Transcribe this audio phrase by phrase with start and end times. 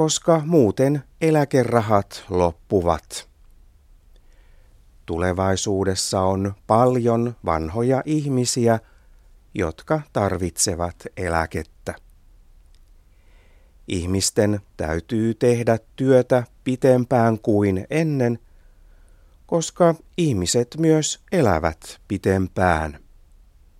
[0.00, 3.28] koska muuten eläkerahat loppuvat.
[5.06, 8.78] Tulevaisuudessa on paljon vanhoja ihmisiä,
[9.54, 11.94] jotka tarvitsevat eläkettä.
[13.88, 18.38] Ihmisten täytyy tehdä työtä pitempään kuin ennen,
[19.46, 22.98] koska ihmiset myös elävät pitempään.